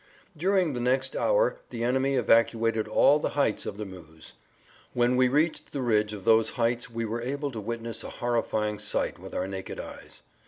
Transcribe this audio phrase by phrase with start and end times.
[0.35, 4.33] During the next hour the enemy evacuated all the heights of the Meuse.
[4.93, 8.79] When we reached the ridge of those heights we were able to witness a horrifying
[8.79, 10.23] sight with our naked eyes.